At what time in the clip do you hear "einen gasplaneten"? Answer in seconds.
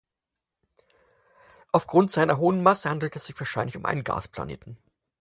3.85-4.79